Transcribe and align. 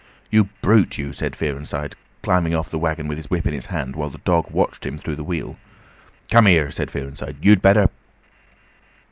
"You 0.31 0.45
brute, 0.63 0.97
you!" 0.97 1.13
said 1.13 1.35
Fearenside, 1.35 1.93
climbing 2.23 2.55
off 2.55 2.71
the 2.71 2.79
waggon 2.79 3.07
with 3.07 3.19
his 3.19 3.29
whip 3.29 3.45
in 3.45 3.53
his 3.53 3.67
hand, 3.67 3.95
while 3.95 4.09
the 4.09 4.17
dog 4.17 4.49
watched 4.49 4.83
him 4.83 4.97
through 4.97 5.15
the 5.17 5.23
wheel. 5.23 5.59
"Come 6.31 6.47
here," 6.47 6.71
said 6.71 6.89
Fearenside—"You'd 6.89 7.61
better." 7.61 7.87